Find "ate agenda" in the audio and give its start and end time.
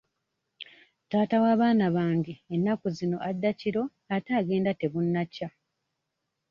4.15-4.71